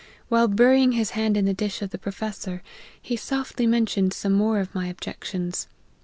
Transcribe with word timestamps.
While 0.29 0.47
burying 0.47 0.93
hia 0.93 1.05
hand 1.11 1.37
in 1.37 1.45
the 1.45 1.53
dish 1.53 1.83
of 1.83 1.91
the 1.91 1.99
professor, 1.99 2.63
he 2.99 3.15
softly 3.15 3.67
men 3.67 3.85
tioned 3.85 4.13
some 4.13 4.33
more 4.33 4.59
of 4.59 4.73
my 4.73 4.87
objections. 4.87 5.67